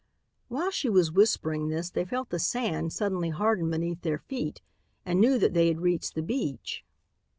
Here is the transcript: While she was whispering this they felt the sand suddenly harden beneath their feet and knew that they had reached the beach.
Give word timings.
While 0.47 0.71
she 0.71 0.89
was 0.89 1.11
whispering 1.11 1.67
this 1.67 1.91
they 1.91 2.05
felt 2.05 2.31
the 2.31 2.39
sand 2.39 2.91
suddenly 2.91 3.29
harden 3.29 3.69
beneath 3.69 4.01
their 4.01 4.17
feet 4.17 4.59
and 5.05 5.21
knew 5.21 5.37
that 5.37 5.53
they 5.53 5.67
had 5.67 5.81
reached 5.81 6.15
the 6.15 6.23
beach. 6.23 6.83